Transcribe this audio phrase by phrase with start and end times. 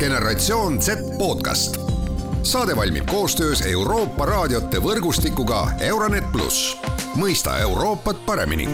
[0.00, 1.76] generatsioon Z podcast.
[2.42, 6.76] saade valmib koostöös Euroopa raadiote võrgustikuga Euronet pluss,
[7.20, 8.68] mõista Euroopat paremini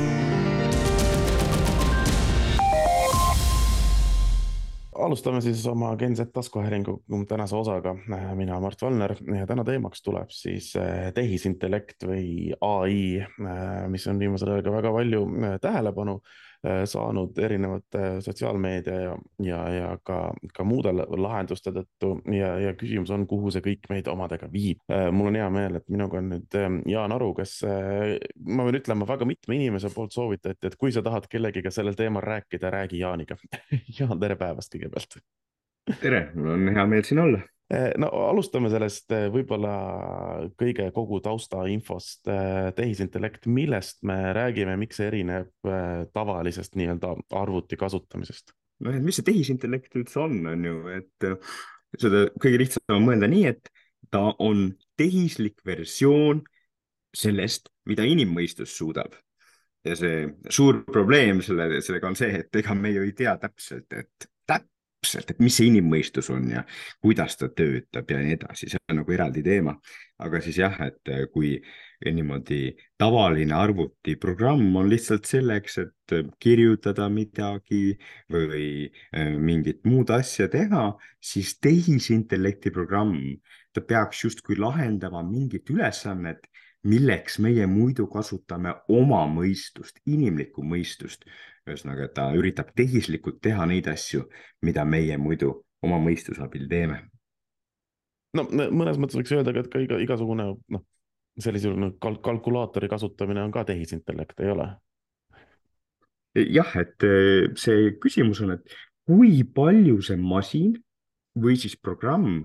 [5.07, 7.97] alustame siis oma Gen Z taskuhäälingu tänase osaga.
[8.35, 14.19] mina, Mart Valner ja täna teemaks tuleb siis eh, tehisintellekt või ai, eh, mis on
[14.19, 16.56] viimasel ajal ka väga palju eh, tähelepanu Äh,
[16.89, 20.19] saanud erinevate sotsiaalmeedia ja, ja, ja ka,
[20.55, 24.83] ka muude lahenduste tõttu ja, ja küsimus on, kuhu see kõik meid omadega viib.
[24.93, 28.67] Äh, mul on hea meel, et minuga on nüüd ähm, Jaan Aru, kes, äh, ma
[28.67, 32.71] pean ütlema, väga mitme inimese poolt soovitati, et kui sa tahad kellegiga sellel teemal rääkida,
[32.75, 33.39] räägi Jaaniga
[33.99, 35.21] Jaan, tere päevast kõigepealt.
[36.01, 37.45] tere, mul on hea meel siin olla
[37.99, 39.73] no alustame sellest eh, võib-olla
[40.59, 42.29] kõige kogu taustainfost.
[42.31, 45.71] Eh, tehisintellekt, millest me räägime, miks see erineb
[46.15, 48.55] tavalisest nii-öelda arvuti kasutamisest?
[48.85, 51.27] noh, et mis see tehisintellekt üldse on, on ju, et
[51.97, 53.71] seda kõige lihtsam on mõelda nii, et
[54.13, 54.67] ta on
[55.01, 56.43] tehislik versioon
[57.17, 59.17] sellest, mida inimmõistus suudab.
[59.87, 63.87] ja see suur probleem selle, sellega on see, et ega me ju ei tea täpselt,
[63.95, 64.29] et
[65.07, 66.63] täpselt et mis see inimmõistus on ja
[67.03, 69.77] kuidas ta töötab ja nii edasi, see on nagu eraldi teema.
[70.19, 71.59] aga siis jah, et kui
[72.01, 77.99] niimoodi tavaline arvutiprogramm on lihtsalt selleks, et kirjutada midagi
[78.33, 83.37] või äh, mingit muud asja teha, siis tehisintellekti programm,
[83.73, 86.49] ta peaks justkui lahendama mingit ülesannet
[86.87, 91.27] milleks meie muidu kasutame oma mõistust, inimlikku mõistust
[91.67, 94.27] ühesõnaga, ta üritab tehislikult teha neid asju,
[94.65, 95.53] mida meie muidu
[95.85, 97.03] oma mõistuse abil teeme.
[98.37, 100.85] no mõnes mõttes võiks öelda ka, et ka iga, igasugune noh,
[101.41, 104.69] sellisel noh, kalk kalkulaatori kasutamine on ka tehisintellekt, ei ole?
[106.37, 108.77] jah, et eh, see küsimus on, et
[109.09, 110.75] kui palju see masin
[111.37, 112.43] või siis programm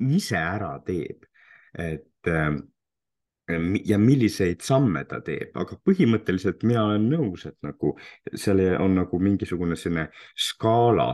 [0.00, 1.26] ise ära teeb,
[1.76, 2.56] et eh,
[3.84, 7.92] ja milliseid samme ta teeb, aga põhimõtteliselt mina olen nõus, et nagu
[8.32, 11.10] seal on nagu mingisugune selline skaala,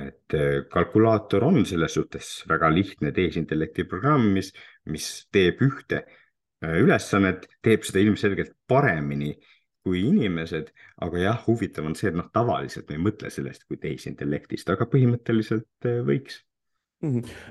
[0.00, 4.50] et eh, kalkulaator on selles suhtes väga lihtne tehisintellekti programm, mis,
[4.90, 9.34] mis teeb ühte eh, ülesannet, teeb seda ilmselgelt paremini
[9.82, 10.70] kui inimesed,
[11.02, 14.86] aga jah, huvitav on see, et noh, tavaliselt me ei mõtle sellest kui tehisintellektist, aga
[14.90, 16.42] põhimõtteliselt võiks.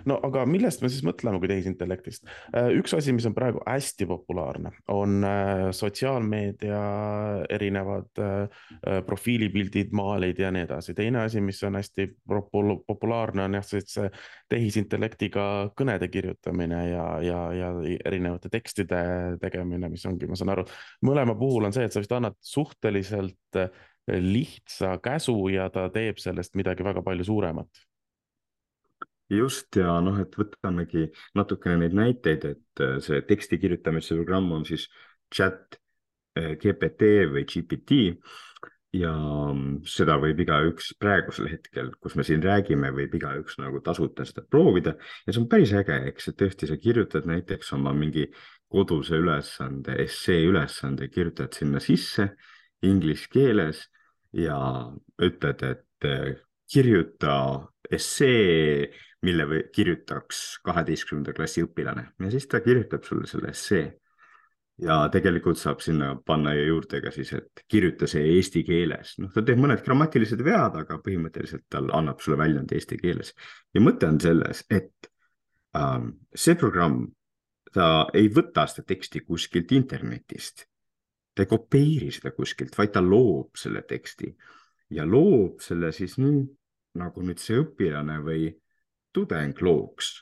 [0.09, 2.23] No aga millest me siis mõtleme kui tehisintellektist?
[2.55, 6.81] Äh, üks asi, mis on praegu hästi populaarne, on äh, sotsiaalmeedia
[7.51, 8.63] erinevad äh,
[9.07, 10.95] profiilipildid, maalid ja nii edasi.
[10.97, 12.07] teine asi, mis on hästi
[12.87, 14.07] populaarne, on jah, see
[14.51, 15.45] tehisintellektiga
[15.77, 17.71] kõnede kirjutamine ja, ja, ja
[18.05, 19.03] erinevate tekstide
[19.41, 20.67] tegemine, mis ongi, ma saan aru,
[21.07, 23.61] mõlema puhul on see, et sa vist annad suhteliselt
[24.11, 27.83] lihtsa käsu ja ta teeb sellest midagi väga palju suuremat
[29.31, 34.65] just ja noh, et võtamegi natukene neid näiteid, et äh, see teksti kirjutamise programm on
[34.67, 34.87] siis
[35.33, 35.77] chat
[36.37, 38.01] äh, GPT või GPT
[38.97, 39.11] ja
[39.53, 44.43] mm, seda võib igaüks praegusel hetkel, kus me siin räägime, võib igaüks nagu tasuta seda
[44.43, 44.97] proovida.
[45.25, 48.27] Ja see on päris äge, eks, et tõesti sa kirjutad näiteks oma mingi
[48.71, 52.33] koduse ülesande, essee ülesande, kirjutad sinna sisse
[52.87, 53.85] inglise keeles
[54.35, 54.57] ja
[55.21, 56.35] ütled, et äh,
[56.71, 57.35] kirjuta
[57.91, 58.89] essee
[59.25, 62.07] mille või kirjutaks kaheteistkümnenda klassi õpilane.
[62.19, 63.97] Ja siis ta kirjutab sulle selle essee.
[64.81, 69.29] ja tegelikult saab sinna panna ju juurde ka siis, et kirjuta see eesti keeles, noh,
[69.29, 73.33] ta teeb mõned grammatilised vead, aga põhimõtteliselt tal annab sulle väljund eesti keeles.
[73.75, 75.11] Ja mõte on selles, et
[75.77, 77.03] ähm, see programm,
[77.75, 80.65] ta ei võta seda teksti kuskilt internetist,
[81.35, 84.33] ta ei kopeeri seda kuskilt, vaid ta loob selle teksti.
[84.97, 86.41] Ja loob selle siis nii
[86.99, 88.49] nagu nüüd see õpilane või
[89.15, 90.19] tudeng looks.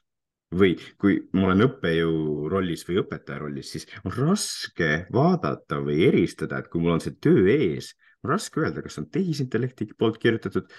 [0.50, 6.58] Või kui ma olen õppejõu rollis või õpetaja rollis, siis on raske vaadata või eristada,
[6.58, 7.91] et kui mul on see töö ees,
[8.24, 10.72] on raske öelda, kas on tehisintellekti poolt kirjutatud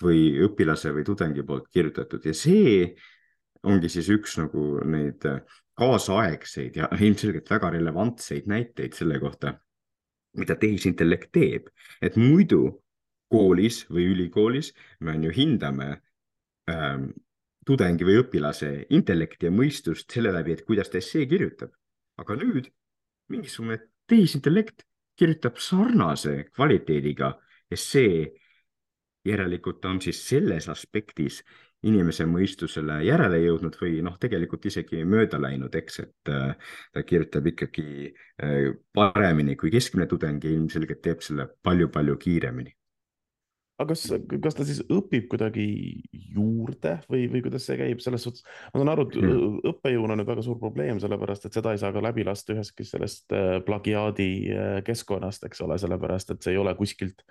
[0.00, 2.24] või õpilase või tudengi poolt kirjutatud.
[2.24, 2.94] Ja see
[3.68, 5.26] ongi siis üks nagu neid
[5.80, 9.58] kaasaegseid ja ilmselgelt väga relevantseid näiteid selle kohta,
[10.40, 11.68] mida tehisintellekt teeb,
[12.00, 12.80] et muidu
[13.30, 15.90] koolis või ülikoolis me on ju hindame
[16.70, 17.10] ähm,
[17.66, 21.72] tudengi või õpilase intellekti ja mõistust selle läbi, et kuidas ta essee kirjutab.
[22.20, 22.66] aga nüüd
[23.32, 24.82] mingisugune tehisintellekt
[25.16, 27.38] kirjutab sarnase kvaliteediga
[27.70, 28.32] essee.
[29.24, 31.42] järelikult on siis selles aspektis
[31.84, 36.56] inimese mõistusele järele jõudnud või noh, tegelikult isegi mööda läinud, eks, et äh,
[36.92, 42.74] ta kirjutab ikkagi äh, paremini kui keskmine tudeng ja ilmselgelt teeb selle palju-palju kiiremini
[43.80, 44.02] aga kas,
[44.44, 45.66] kas ta siis õpib kuidagi
[46.34, 49.60] juurde või, või kuidas see käib, selles suhtes, ma saan aru, et mm.
[49.72, 53.32] õppejõuna nüüd väga suur probleem, sellepärast et seda ei saa ka läbi lasta ühestki sellest
[53.36, 57.24] äh, plagiaadi äh, keskkonnast, eks ole, sellepärast et see ei ole kuskilt,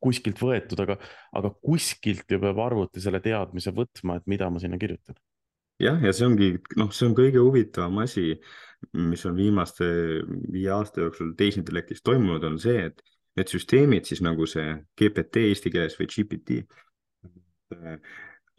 [0.00, 0.96] kuskilt võetud, aga,
[1.36, 5.18] aga kuskilt ju peab arvuti selle teadmise võtma, et mida ma sinna kirjutan.
[5.80, 6.50] jah, ja see ongi,
[6.80, 8.34] noh, see on kõige huvitavam asi,
[8.96, 9.86] mis on viimaste
[10.24, 13.04] viie aasta jooksul tehisintellektis toimunud, on see, et
[13.40, 16.60] need süsteemid siis nagu see GPT eesti keeles või GPT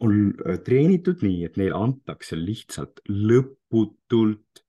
[0.02, 4.62] on äh, treenitud nii, et neile antakse lihtsalt lõputult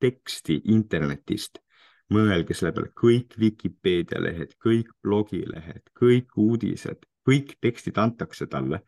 [0.00, 1.60] teksti internetist.
[2.10, 8.80] mõelge selle peale, kõik Vikipeedia lehed, kõik blogilehed, kõik uudised, kõik tekstid antakse talle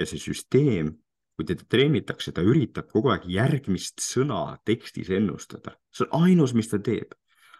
[0.00, 0.94] ja see süsteem,
[1.36, 6.72] kui teda treenitakse, ta üritab kogu aeg järgmist sõna tekstis ennustada, see on ainus, mis
[6.72, 7.12] ta teeb.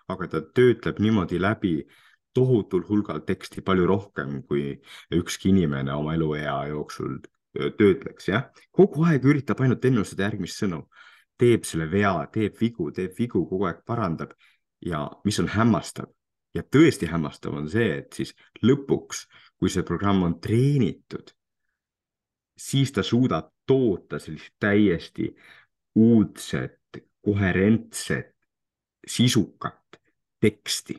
[0.08, 1.76] aga ta töötleb niimoodi läbi
[2.34, 4.76] tohutul hulgal teksti, palju rohkem kui
[5.14, 7.18] ükski inimene oma eluea jooksul
[7.52, 8.48] töötleks, jah.
[8.72, 10.86] kogu aeg üritab ainult ennustada järgmist sõnu,
[11.38, 14.32] teeb selle vea, teeb vigu, teeb vigu, kogu aeg parandab
[14.80, 16.08] ja mis on hämmastav
[16.54, 19.26] ja tõesti hämmastav on see, et siis lõpuks,
[19.58, 21.32] kui see programm on treenitud,
[22.58, 25.30] siis ta suudab toota sellist täiesti
[25.98, 26.78] uudset,
[27.22, 28.34] koherentset,
[29.06, 30.00] sisukat
[30.42, 30.96] teksti.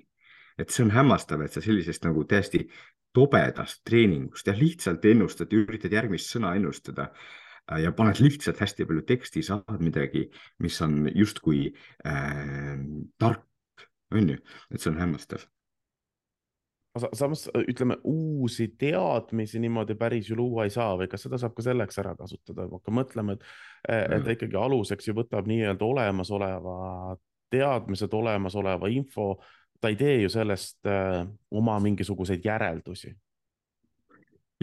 [0.57, 2.65] Et see on hämmastav, et sa sellisest nagu täiesti
[3.13, 9.05] tobedast treeningust, jah, lihtsalt ennustad, üritad järgmist sõna ennustada äh, ja paned lihtsalt hästi palju
[9.07, 10.27] teksti, saad midagi,
[10.63, 11.67] mis on justkui
[12.07, 12.77] äh,
[13.21, 13.45] tark,
[14.13, 14.39] on ju,
[14.71, 15.45] et see on hämmastav.
[17.17, 21.65] Samas ütleme, uusi teadmisi niimoodi päris ju luua ei saa või kas seda saab ka
[21.65, 23.47] selleks ära kasutada, ma hakkan mõtlema, et,
[23.89, 26.75] et ta ikkagi aluseks ju võtab nii-öelda olemasoleva
[27.53, 29.31] teadmised, olemasoleva info
[29.83, 33.11] ta ei tee ju sellest äh, oma mingisuguseid järeldusi.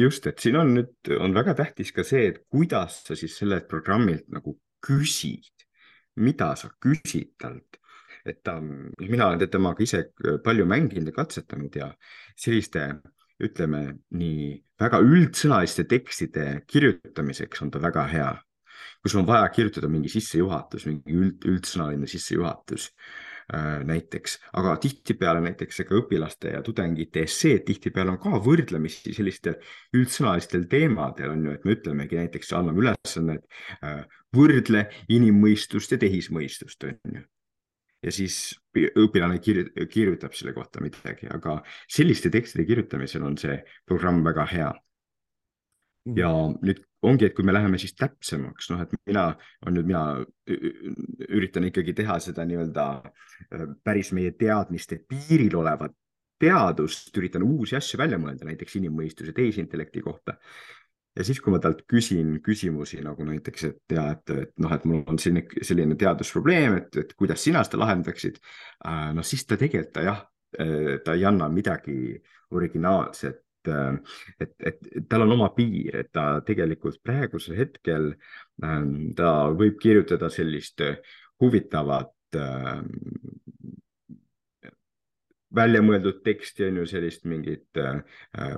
[0.01, 3.67] just, et siin on nüüd, on väga tähtis ka see, et kuidas sa siis sellelt
[3.69, 5.67] programmilt nagu küsid,
[6.17, 7.77] mida sa küsid talt
[8.25, 10.03] et ta, mina olen temaga ise
[10.45, 11.87] palju mänginud ja katsetanud ja
[12.37, 12.87] selliste,
[13.41, 13.81] ütleme
[14.17, 14.51] nii
[14.81, 18.31] väga üldsõnaliste tekstide kirjutamiseks on ta väga hea.
[19.01, 23.30] kus on vaja kirjutada mingi sissejuhatus, mingi üld, üldsõnaline sissejuhatus Äh,
[23.85, 29.57] näiteks, aga tihtipeale näiteks ega õpilaste ja tudengite esseed tihtipeale on ka võrdlemisi sellistel
[29.97, 34.05] üldsõnalistel teemadel on ju, et me ütlemegi näiteks, anname ülesanne, et äh,
[34.37, 37.25] võrdle inimmõistust ja tehismõistust on ju.
[38.01, 38.37] Ja siis
[38.97, 41.59] õpilane kirjutab selle kohta midagi, aga
[41.91, 44.71] selliste tekstide kirjutamisel on see programm väga hea
[46.09, 46.59] ja mm.
[46.65, 49.31] nüüd ongi, et kui me läheme siis täpsemaks, noh, et mina
[49.67, 50.03] on nüüd, mina
[51.29, 52.87] üritan ikkagi teha seda nii-öelda
[53.85, 55.97] päris meie teadmiste piiril olevat
[56.41, 60.39] teadust, üritan uusi asju välja mõelda, näiteks inimmõistuse, tehisintellekti kohta.
[61.17, 64.85] ja siis, kui ma talt küsin küsimusi nagu näiteks, et ja et, et noh, et
[64.89, 68.39] mul on selline, selline teadusprobleem, et, et kuidas sina seda lahendaksid.
[68.87, 70.23] Äh, noh, siis ta tegelikult ta jah,
[70.57, 72.15] äh, ta ei anna midagi
[72.57, 78.13] originaalset et, et, et tal on oma piir, et ta tegelikult praegusel hetkel
[78.65, 80.97] ähm, ta võib kirjutada sellist äh,
[81.41, 82.83] huvitavat äh,
[85.55, 88.03] väljamõeldud teksti, on ju, sellist mingit äh,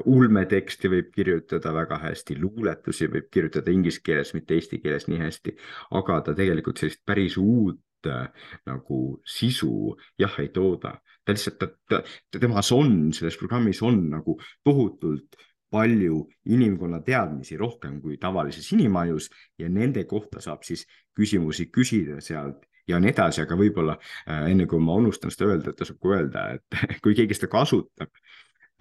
[0.09, 5.57] ulmeteksti võib kirjutada väga hästi, luuletusi võib kirjutada inglise keeles, mitte eesti keeles nii hästi,
[5.99, 8.29] aga ta tegelikult sellist päris uut äh,
[8.69, 12.03] nagu sisu jah ei tooda ta lihtsalt, ta, ta,
[12.41, 15.39] temas on, selles programmis on nagu tohutult
[15.73, 20.85] palju inimkonna teadmisi, rohkem kui tavalises inimajus ja nende kohta saab siis
[21.17, 25.73] küsimusi küsida sealt ja nii edasi, aga võib-olla äh, enne kui ma unustan seda öelda,
[25.77, 28.11] tasub ka öelda, et kui keegi seda kasutab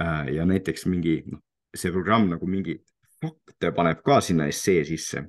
[0.01, 1.43] äh, ja näiteks mingi, noh,
[1.75, 2.81] see programm nagu mingi
[3.21, 5.23] fakte paneb ka sinna essee sisse,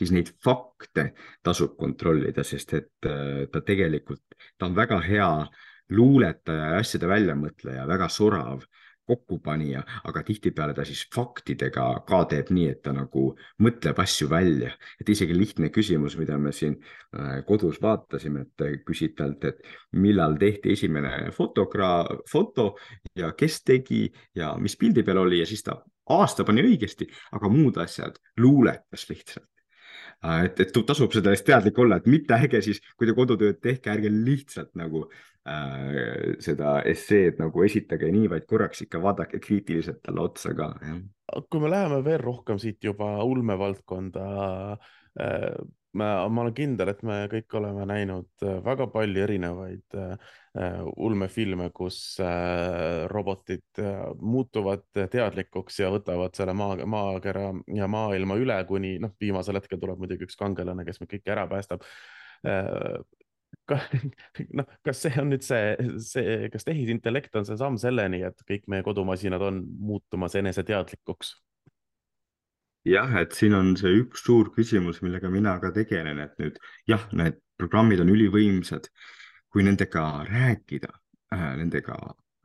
[0.00, 1.10] siis neid fakte
[1.44, 4.24] tasub kontrollida, sest et äh, ta tegelikult,
[4.56, 8.64] ta on väga hea äh, luuletaja ja asjade väljamõtleja, väga sorav
[9.10, 13.24] kokkupanija, aga tihtipeale ta siis faktidega ka teeb nii, et ta nagu
[13.64, 14.70] mõtleb asju välja,
[15.02, 19.62] et isegi lihtne küsimus, mida me siin äh, kodus vaatasime, et küsid talt, et
[19.98, 22.72] millal tehti esimene fotogra-, foto
[23.18, 24.04] ja kes tegi
[24.36, 25.80] ja mis pildi peal oli ja siis ta
[26.10, 29.49] aasta pani õigesti, aga muud asjad luuletas lihtsalt
[30.20, 33.92] et, et tasub selle eest teadlik olla, et mitte ärge siis, kui te kodutööd tehke,
[33.92, 35.06] ärge lihtsalt nagu
[35.48, 40.72] äh, seda esseed nagu esitage nii, vaid korraks ikka vaadake kriitiliselt talle otsa ka.
[41.48, 44.26] kui me läheme veel rohkem siit juba ulmevaldkonda
[44.74, 45.54] äh,
[45.98, 50.34] ma, ma olen kindel, et me kõik oleme näinud äh, väga palju erinevaid äh,
[50.96, 58.60] ulmefilme, kus äh, robotid äh, muutuvad teadlikuks ja võtavad selle maa, maakera ja maailma üle,
[58.68, 61.86] kuni noh, viimasel hetkel tuleb muidugi üks kangelane, kes meid kõiki ära päästab
[62.46, 63.00] äh,
[64.58, 68.66] noh, kas see on nüüd see, see, kas tehisintellekt on see samm selleni, et kõik
[68.70, 71.34] meie kodumasinad on muutumas eneseteadlikuks?
[72.86, 76.58] Jah, et siin on see üks suur küsimus, millega mina ka tegelen, et nüüd
[76.88, 78.88] jah, need programmid on ülivõimsad.
[79.50, 80.92] kui nendega rääkida
[81.34, 81.96] äh,, nendega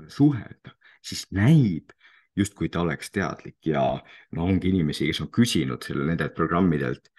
[0.10, 0.72] suhelda,
[1.06, 1.92] siis näib
[2.36, 3.84] justkui ta oleks teadlik ja
[4.34, 7.12] no ongi inimesi, kes on küsinud selle nendelt programmidelt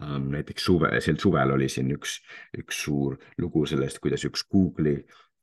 [0.00, 0.30] ähm,.
[0.32, 2.16] näiteks suve, sel suvel oli siin üks,
[2.56, 4.96] üks suur lugu sellest, kuidas üks Google'i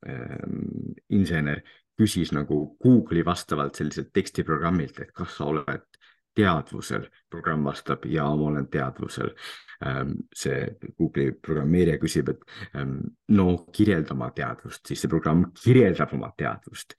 [0.08, 1.62] ähm, insener
[2.02, 5.91] küsis nagu Google'i vastavalt selliselt tekstiprogrammilt, et kas sa oled
[6.38, 9.34] teadvusel, programm vastab ja ma olen teadvusel.
[9.82, 12.44] Ähm, see Google'i programmeerija küsib, et
[12.78, 13.00] ähm,
[13.34, 16.94] no kirjelda oma teadvust, siis see programm kirjeldab oma teadvust.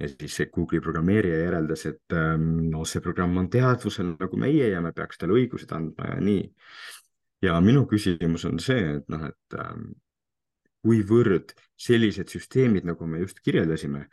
[0.00, 4.70] ja siis see Google'i programmeerija järeldas, et ähm, no see programm on teadvusel nagu meie
[4.72, 6.46] ja me peaks talle õigused andma ja nii.
[7.42, 9.58] ja minu küsimus on see, et noh, et
[10.82, 14.06] kuivõrd sellised süsteemid, nagu me just kirjeldasime,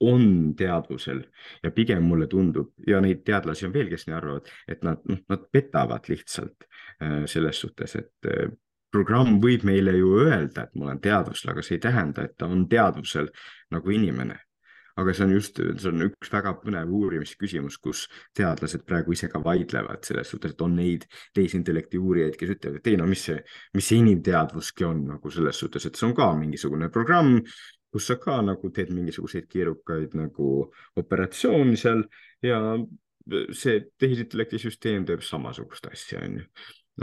[0.00, 1.22] on teadvusel
[1.62, 5.22] ja pigem mulle tundub ja neid teadlasi on veel, kes nii arvavad, et nad, noh,
[5.28, 8.50] nad petavad lihtsalt äh, selles suhtes, et äh,
[8.92, 12.48] programm võib meile ju öelda, et ma olen teadvusel, aga see ei tähenda, et ta
[12.50, 13.30] on teadvusel
[13.74, 14.42] nagu inimene.
[14.96, 19.42] aga see on just, see on üks väga põnev uurimisküsimus, kus teadlased praegu ise ka
[19.44, 21.04] vaidlevad selles suhtes, et on neid
[21.36, 23.36] tehisintellekti uurijaid, kes ütlevad, et ei no mis see,
[23.76, 27.42] mis see inimteadvuski on nagu selles suhtes, et see on ka mingisugune programm
[27.96, 30.48] kus sa ka nagu teed mingisuguseid keerukaid nagu
[31.00, 32.02] operatsioone seal
[32.44, 32.58] ja
[33.56, 36.44] see tehisintellekti süsteem teeb samasugust asja, onju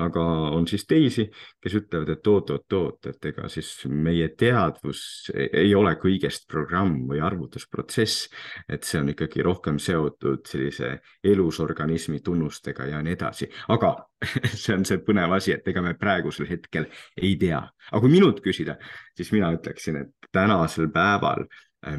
[0.02, 0.24] aga
[0.56, 1.26] on siis teisi,
[1.62, 8.28] kes ütlevad, et oot-oot-oot, et ega siis meie teadvus ei ole kõigest programm või arvutusprotsess,
[8.70, 13.96] et see on ikkagi rohkem seotud sellise elusorganismi tunnustega ja nii edasi, aga
[14.64, 18.42] see on see põnev asi, et ega me praegusel hetkel ei tea, aga kui minult
[18.46, 18.80] küsida,
[19.18, 21.46] siis mina ütleksin, et tänasel päeval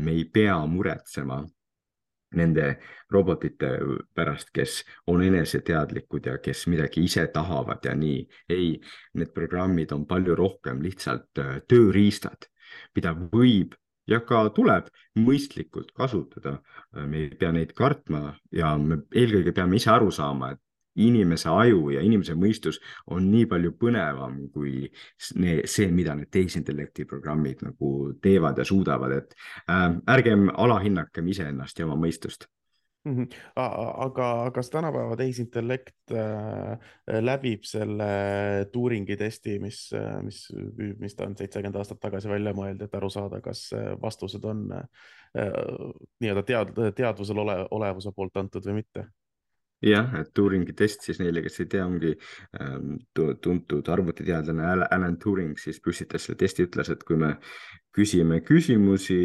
[0.00, 1.44] me ei pea muretsema
[2.38, 2.74] nende
[3.12, 3.70] robotite
[4.14, 8.26] pärast, kes on eneseteadlikud ja kes midagi ise tahavad ja nii.
[8.48, 8.74] ei,
[9.14, 12.48] need programmid on palju rohkem lihtsalt äh, tööriistad,
[12.96, 13.74] mida võib
[14.10, 16.58] ja ka tuleb mõistlikult kasutada.
[16.96, 20.62] Äh, me ei pea neid kartma ja me eelkõige peame ise aru saama, et
[20.94, 27.64] inimese aju ja inimese mõistus on nii palju põnevam kui see, mida need tehisintellekti programmid
[27.66, 29.38] nagu teevad ja suudavad, et
[29.70, 32.46] äh, ärgem alahinnakem iseennast ja oma mõistust
[33.04, 33.16] mm.
[33.16, 33.28] -hmm.
[34.06, 36.78] aga kas tänapäeva tehisintellekt äh,
[37.20, 39.90] läbib selle Turingi testi, mis,
[40.22, 40.48] mis,
[40.98, 43.70] mis ta on seitsekümmend aastat tagasi välja mõeldi, et aru saada, kas
[44.02, 44.88] vastused on äh,
[46.20, 49.08] nii-öelda tead, teadvusel ole, olevuse poolt antud või mitte?
[49.82, 52.12] Jah, et Turingi test siis neile, kes ei tea, ongi
[52.60, 57.34] ähm, tuntud arvutiteadlane Alan Turing siis püstitas selle testi, ütles, et kui me
[57.94, 59.20] küsime küsimusi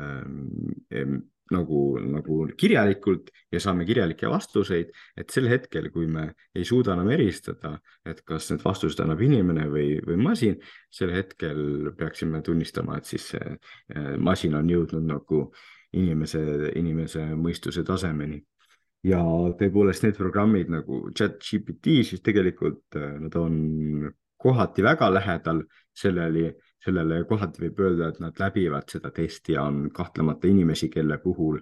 [0.00, 6.94] ähm, nagu, nagu kirjalikult ja saame kirjalikke vastuseid, et sel hetkel, kui me ei suuda
[6.96, 7.74] enam eristada,
[8.08, 10.56] et kas need vastused annab inimene või, või masin,
[10.92, 15.44] sel hetkel peaksime tunnistama, et siis see äh, masin on jõudnud nagu
[15.92, 16.40] inimese,
[16.78, 18.40] inimese mõistuse tasemeni
[19.06, 19.20] ja
[19.58, 23.56] tõepoolest need programmid nagu chat-GPT, siis tegelikult äh, nad on
[24.42, 25.62] kohati väga lähedal
[25.94, 31.18] sellele, sellele kohati võib öelda, et nad läbivad seda testi ja on kahtlemata inimesi, kelle
[31.22, 31.60] puhul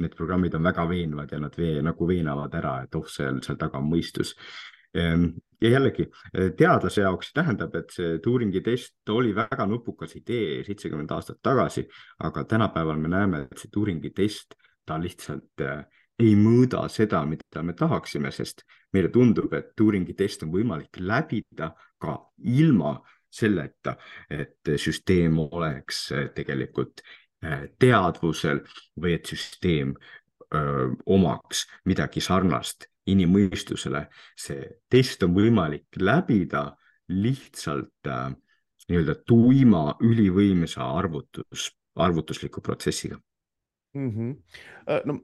[0.00, 3.58] need programmid on väga veenvad ja nad vee, nagu veenavad ära, et oh, seal, seal
[3.60, 4.32] taga on mõistus.
[4.96, 5.26] Ehm,
[5.60, 6.06] ja jällegi
[6.56, 11.84] teadlase jaoks tähendab, et see Turingi test oli väga nupukas idee seitsekümmend aastat tagasi,
[12.24, 14.56] aga tänapäeval me näeme, et see Turingi test,
[14.86, 15.84] ta lihtsalt äh,
[16.22, 18.62] ei mõõda seda, mida me tahaksime, sest
[18.94, 22.96] meile tundub, et Turingi test on võimalik läbida ka ilma
[23.32, 23.96] selleta,
[24.30, 26.04] et süsteem oleks
[26.36, 28.60] tegelikult äh, teadvusel
[29.00, 29.94] või et süsteem
[30.52, 34.06] öö, omaks midagi sarnast inimmõistusele.
[34.36, 36.76] see test on võimalik läbida
[37.08, 38.30] lihtsalt äh,
[38.88, 43.18] nii-öelda tuima ülivõimsa arvutus, arvutusliku protsessiga
[43.94, 44.10] mm.
[44.10, 44.36] -hmm.
[45.06, 45.18] no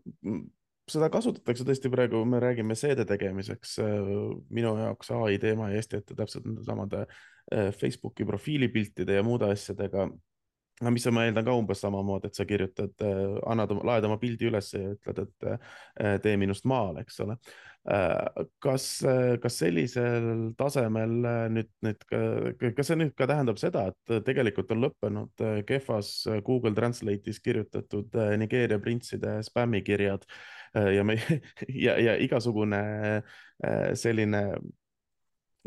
[0.93, 3.79] seda kasutatakse tõesti praegu, me räägime seede tegemiseks.
[3.85, 4.13] Äh,
[4.55, 9.51] minu jaoks ai teema ei esti ette täpselt nende samade äh, Facebooki profiilipiltide ja muude
[9.53, 10.09] asjadega.
[10.95, 14.71] Mis ma eeldan ka umbes samamoodi, et sa kirjutad, äh, annad, laed oma pildi üles
[14.75, 17.39] ja ütled, et tee minust maal, eks ole.
[17.89, 18.87] Äh, kas,
[19.43, 21.15] kas sellisel tasemel
[21.55, 22.07] nüüd, nüüd,
[22.77, 26.13] kas see nüüd ka tähendab seda, et tegelikult on lõppenud kehvas
[26.47, 30.27] Google Translate'is kirjutatud Nigeeria printside spämmikirjad
[30.75, 31.17] ja me
[31.87, 32.83] ja, ja igasugune
[33.99, 34.43] selline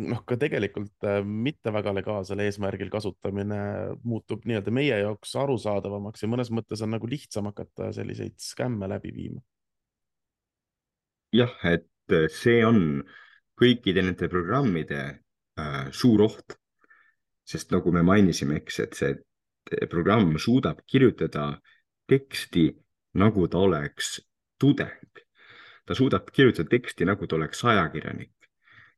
[0.10, 3.62] noh, ka tegelikult mitte väga legaalsel eesmärgil kasutamine
[4.04, 9.14] muutub nii-öelda meie jaoks arusaadavamaks ja mõnes mõttes on nagu lihtsam hakata selliseid skämme läbi
[9.16, 9.42] viima.
[11.32, 11.88] jah, et
[12.36, 13.04] see on
[13.62, 15.02] kõikide nende programmide
[15.60, 16.58] äh, suur oht.
[17.52, 19.16] sest nagu me mainisime, eks, et see
[19.92, 21.60] programm suudab kirjutada
[22.08, 22.70] teksti
[23.20, 24.22] nagu ta oleks
[24.60, 25.24] tudeng.
[25.86, 28.41] ta suudab kirjutada teksti nagu ta oleks ajakirjanik.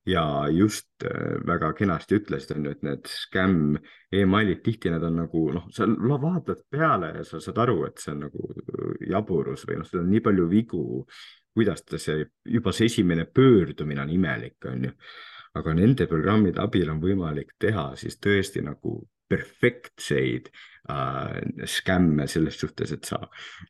[0.06, 3.78] Ja just äh, väga kenasti ütlesid, on ju, et need skämm
[4.14, 8.12] emailid tihti nad on nagu noh, sa vaatad peale ja sa saad aru, et see
[8.16, 8.50] on nagu
[9.10, 10.84] jaburus või noh, seal on nii palju vigu
[11.54, 14.92] kuidas ta see, juba see esimene pöördumine on imelik, on ju.
[15.54, 18.96] aga nende programmide abil on võimalik teha siis tõesti nagu
[19.34, 20.52] perfektseid
[20.90, 23.20] äh, skämme selles suhtes, et sa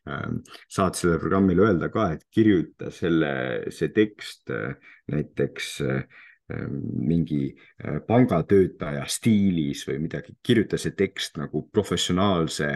[0.08, 0.28] äh,
[0.68, 3.32] saad sellele programmile öelda ka, et kirjuta selle,
[3.74, 4.76] see tekst äh,
[5.12, 6.04] näiteks äh,
[6.52, 12.70] mingi äh, pangatöötaja stiilis või midagi, kirjuta see tekst nagu professionaalse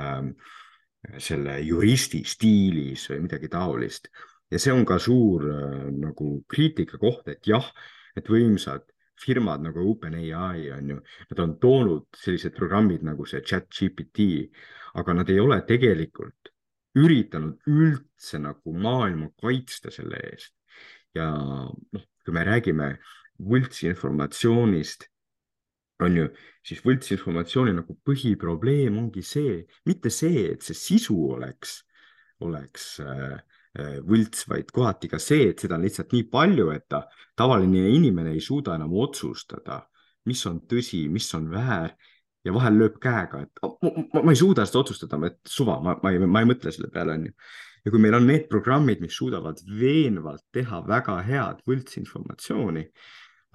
[0.00, 0.32] ähm,
[1.20, 4.08] selle juristi stiilis või midagi taolist.
[4.50, 7.68] Ja see on ka suur äh, nagu kriitika koht, et jah,
[8.16, 8.88] et võimsad
[9.20, 10.98] firmad nagu OpenAI on ju,
[11.30, 14.48] nad on toonud sellised programmid nagu see chat GPT,
[15.00, 16.52] aga nad ei ole tegelikult
[16.98, 20.54] üritanud üldse nagu maailma kaitsta selle eest.
[21.14, 22.92] ja noh, kui me räägime
[23.50, 25.08] võltsinformatsioonist,
[26.04, 26.26] on ju,
[26.66, 29.58] siis võltsinformatsiooni nagu põhiprobleem ongi see,
[29.90, 31.80] mitte see, et see sisu oleks,
[32.46, 33.38] oleks Äh,
[33.78, 37.04] võlts, vaid kohati ka see, et seda on lihtsalt nii palju, et ta,
[37.38, 39.78] tavaline inimene ei suuda enam otsustada,
[40.26, 41.94] mis on tõsi, mis on väär
[42.44, 43.76] ja vahel lööb käega, et oh,
[44.14, 46.90] ma, ma ei suuda seda otsustada, et suva, ma, ma ei, ma ei mõtle selle
[46.92, 47.32] peale, onju.
[47.84, 52.84] ja kui meil on need programmid, mis suudavad veenvalt teha väga head võltsinformatsiooni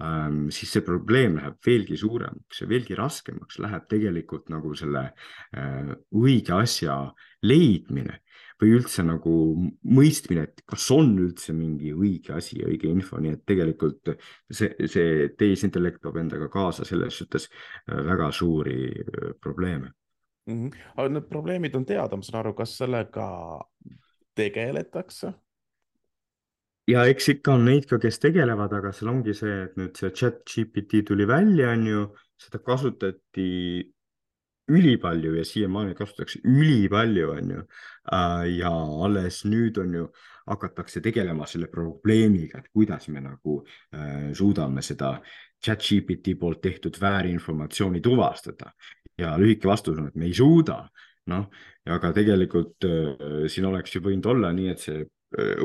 [0.02, 5.92] ähm,, siis see probleem läheb veelgi suuremaks ja veelgi raskemaks läheb tegelikult nagu selle äh,
[6.16, 7.02] õige asja
[7.46, 8.22] leidmine
[8.60, 9.34] või üldse nagu
[9.84, 14.14] mõistmine, et kas on üldse mingi õige asi ja õige info, nii et tegelikult
[14.50, 19.92] see, see tehisintellekt toob endaga kaasa selles suhtes äh, väga suuri äh, probleeme
[20.46, 20.54] mm.
[20.54, 20.84] -hmm.
[20.96, 23.26] aga need probleemid on teada, ma saan aru, kas sellega
[24.34, 25.32] tegeletakse?
[26.88, 30.10] ja eks ikka on neid ka, kes tegelevad, aga seal ongi see, et nüüd see
[30.14, 32.06] chat GPT tuli välja, on ju,
[32.40, 33.48] seda kasutati
[34.68, 37.62] ülipalju ja siiamaani kasutatakse ülipalju, on ju.
[38.12, 38.72] Äh, ja
[39.04, 40.06] alles nüüd on ju,
[40.46, 43.60] hakatakse tegelema selle probleemiga, et kuidas me nagu
[43.94, 45.16] äh, suudame seda
[45.62, 48.72] chat GPT poolt tehtud väärinformatsiooni tuvastada.
[49.18, 50.82] ja lühike vastus on, et me ei suuda,
[51.32, 51.46] noh,
[51.88, 55.04] aga tegelikult äh, siin oleks ju võinud olla nii, et see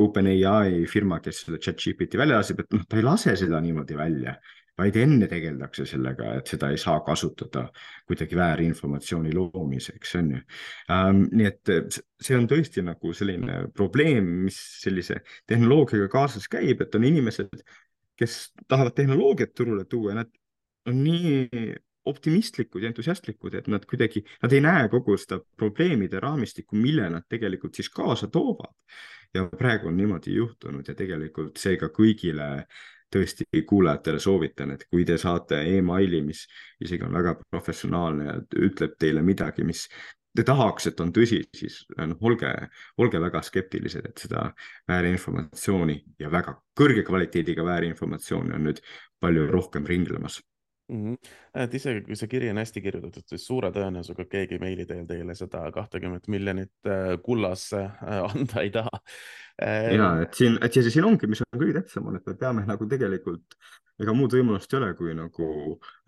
[0.01, 3.95] OpenAI firma, kes selle chat GPT välja laseb, et noh, ta ei lase seda niimoodi
[3.95, 4.33] välja
[4.81, 7.67] vaid enne tegeldakse sellega, et seda ei saa kasutada
[8.09, 10.41] kuidagi väärinformatsiooni loomiseks, on ju
[10.91, 11.23] ähm,.
[11.31, 17.07] nii et see on tõesti nagu selline probleem, mis sellise tehnoloogiaga kaasas käib, et on
[17.07, 17.63] inimesed,
[18.17, 20.35] kes tahavad tehnoloogiat turule tuua ja nad
[20.89, 21.73] on nii
[22.05, 27.27] optimistlikud ja entusiastlikud, et nad kuidagi, nad ei näe kogu seda probleemide raamistikku, mille nad
[27.29, 28.73] tegelikult siis kaasa toovad.
[29.33, 32.65] ja praegu on niimoodi juhtunud ja tegelikult seega kõigile
[33.11, 36.45] tõesti kuulajatele soovitan, et kui te saate emaili, mis
[36.81, 38.35] isegi on väga professionaalne ja
[38.67, 39.87] ütleb teile midagi, mis
[40.35, 42.51] te tahaks, et on tõsi, siis noh, olge,
[43.03, 44.45] olge väga skeptilised, et seda
[44.87, 48.79] väärinformatsiooni ja väga kõrge kvaliteediga väärinformatsiooni on nüüd
[49.21, 50.39] palju rohkem ringlemas
[50.91, 51.13] mm.
[51.13, 51.31] -hmm.
[51.63, 55.35] et isegi kui see kiri on hästi kirjutatud, siis suure tõenäosusega keegi meili teel teile
[55.35, 59.01] seda kahtekümmet miljonit äh, kullasse äh, anda ei taha.
[59.61, 62.35] Äh, ja et siin, et ja siin ongi, mis on kõige tähtsam, on, et me
[62.35, 63.57] peame nagu tegelikult,
[64.01, 65.49] ega muud võimalust ei ole, kui nagu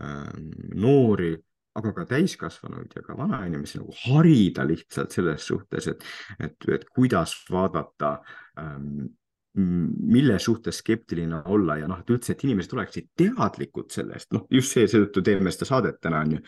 [0.04, 1.34] ähm, noori
[1.74, 6.06] aga ka täiskasvanuid ja ka vanainimesi nagu harida lihtsalt selles suhtes, et,
[6.38, 8.20] et, et kuidas vaadata
[8.62, 9.08] ähm,
[9.54, 14.74] mille suhtes skeptiline olla ja noh, et üldse, et inimesed oleksid teadlikud sellest, noh, just
[14.74, 16.40] see, seetõttu teeme seda saadet täna on ju.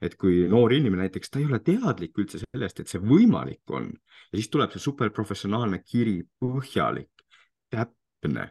[0.00, 3.90] et kui noor inimene näiteks, ta ei ole teadlik üldse sellest, et see võimalik on
[3.90, 7.26] ja siis tuleb see superprofessionaalne kiri, põhjalik,
[7.72, 8.48] täpne,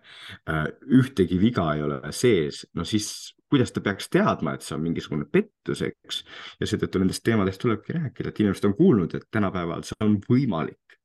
[0.50, 0.66] äh,
[1.00, 5.28] ühtegi viga ei ole sees, no siis kuidas ta peaks teadma, et see on mingisugune
[5.32, 6.24] pettus, eks.
[6.60, 11.00] ja seetõttu nendest teemadest tulebki rääkida, et inimesed on kuulnud, et tänapäeval see on võimalik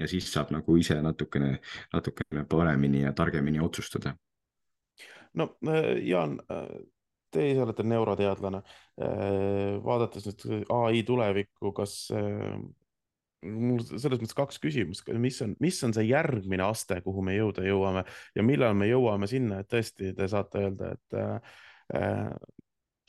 [0.00, 1.58] ja siis saab nagu ise natukene,
[1.92, 4.14] natukene paremini ja targemini otsustada.
[5.34, 5.52] no
[6.02, 6.38] Jaan,
[7.30, 8.62] te ise olete neuroteadlane.
[9.84, 12.10] vaadates nüüd ai tulevikku, kas
[13.46, 17.64] mul selles mõttes kaks küsimust, mis on, mis on see järgmine aste, kuhu me jõuda
[17.64, 18.04] jõuame
[18.36, 22.34] ja millal me jõuame sinna, et tõesti te saate öelda, et äh,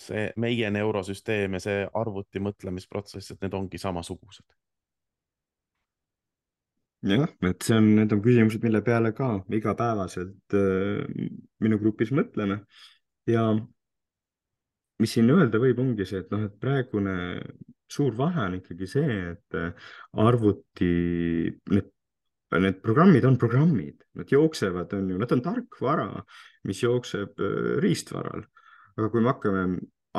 [0.02, 4.48] see meie neurosüsteem ja see arvuti mõtlemisprotsess, et need ongi samasugused?
[7.02, 11.06] Jah, et see on, need on küsimused, mille peale ka igapäevaselt äh,
[11.64, 12.62] minu grupis mõtleme
[13.30, 13.46] ja
[15.02, 17.16] mis siin öelda võib, ongi see, et noh, et praegune
[17.92, 19.90] suur vahe on ikkagi see, et äh,
[20.24, 20.92] arvuti,
[21.74, 21.90] need,
[22.62, 26.08] need programmid on programmid, nad jooksevad, on ju, nad on tarkvara,
[26.70, 28.46] mis jookseb äh, riistvaral.
[28.98, 29.66] aga kui me hakkame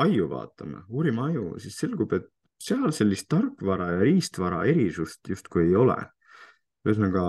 [0.01, 2.29] aiu vaatama, uurima aju, siis selgub, et
[2.63, 5.97] seal sellist tarkvara ja riistvara erisust justkui ei ole.
[6.87, 7.23] Ühesõnaga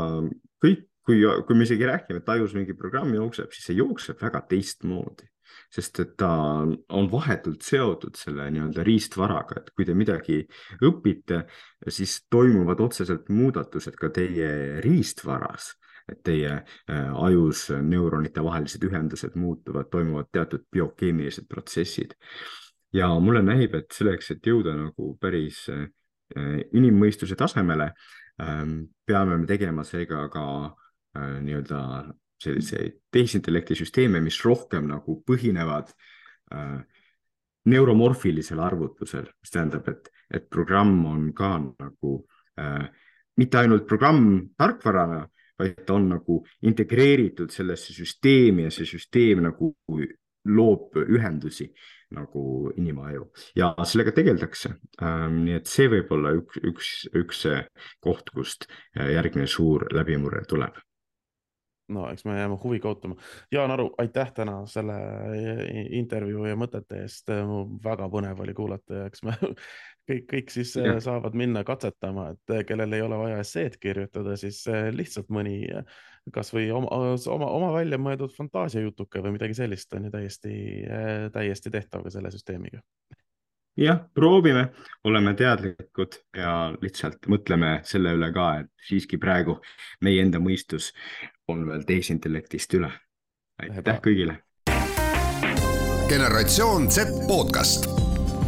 [0.64, 4.44] kõik, kui, kui me isegi räägime, et ajus mingi programm jookseb, siis see jookseb väga
[4.50, 5.28] teistmoodi
[5.70, 6.30] sest et ta
[6.98, 10.40] on vahetult seotud selle nii-öelda riistvaraga, et kui te midagi
[10.86, 11.44] õpite,
[11.86, 15.74] siis toimuvad otseselt muudatused ka teie riistvaras
[16.10, 22.12] et teie äh, ajus neuronite vahelised ühendused muutuvad, toimuvad teatud biokeemilised protsessid.
[22.92, 25.86] ja mulle näib, et selleks, et jõuda nagu päris äh,
[26.72, 27.92] inimmõistuse tasemele,
[28.36, 31.80] peame me tegema seega ka äh, nii-öelda
[32.42, 35.92] selliseid tehisintellekti süsteeme, mis rohkem nagu põhinevad
[36.54, 36.80] äh,
[37.70, 42.16] neuromorfilisel arvutusel, mis tähendab, et, et programm on ka nagu
[42.60, 42.88] äh,
[43.40, 45.22] mitte ainult programm tarkvarana,
[45.58, 49.70] vaid ta on nagu integreeritud sellesse süsteemi ja see süsteem nagu
[50.44, 51.70] loob ühendusi
[52.14, 55.44] nagu inimaju ja sellega tegeldakse ähm,.
[55.46, 57.46] nii et see võib olla üks, üks, üks
[58.04, 60.78] koht, kust järgmine suur läbimurre tuleb
[61.92, 63.16] no eks me jääme huviga ootama.
[63.52, 64.94] Jaan Aru, aitäh täna selle
[65.90, 67.28] intervjuu ja mõtete eest.
[67.84, 69.34] väga põnev oli kuulata ja eks me
[70.08, 70.96] kõik, kõik siis ja.
[71.04, 74.64] saavad minna katsetama, et kellel ei ole vaja esseed kirjutada, siis
[74.96, 75.60] lihtsalt mõni
[76.32, 76.88] kasvõi oma,
[77.30, 80.54] oma, oma välja mõeldud fantaasiajutuke või midagi sellist on ju täiesti,
[81.32, 82.80] täiesti tehtav ka selle süsteemiga
[83.76, 84.68] jah, proovime,
[85.04, 89.58] oleme teadlikud ja lihtsalt mõtleme selle üle ka, et siiski praegu
[90.04, 90.92] meie enda mõistus
[91.48, 92.92] on veel tehisintellektist üle.
[93.62, 94.38] aitäh kõigile.
[96.08, 97.90] generatsioon Z podcast.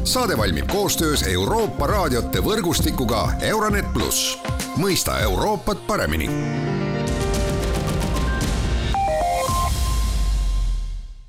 [0.04, 4.38] saade valmib koostöös Euroopa raadiote võrgustikuga Euronet pluss,
[4.78, 6.85] mõista Euroopat paremini